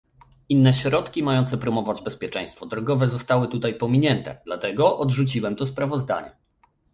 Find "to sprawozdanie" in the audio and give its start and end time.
5.55-6.31